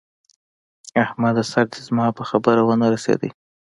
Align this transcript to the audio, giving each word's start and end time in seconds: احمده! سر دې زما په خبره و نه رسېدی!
احمده! 1.03 1.43
سر 1.51 1.65
دې 1.71 1.79
زما 1.87 2.07
په 2.17 2.23
خبره 2.29 2.61
و 2.63 2.69
نه 2.81 2.87
رسېدی! 2.93 3.29